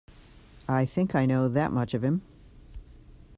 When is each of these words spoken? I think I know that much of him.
I 0.67 0.87
think 0.87 1.13
I 1.13 1.27
know 1.27 1.47
that 1.47 1.71
much 1.71 1.93
of 1.93 2.03
him. 2.03 2.23